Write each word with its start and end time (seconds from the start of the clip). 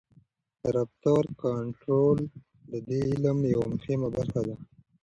د 0.61 0.63
رفتار 0.75 1.23
کنټرول 1.41 2.19
د 2.69 2.71
دې 2.87 2.99
علم 3.11 3.37
یوه 3.53 3.67
مهمه 3.73 4.07
برخه 4.15 4.41
ده. 4.47 4.55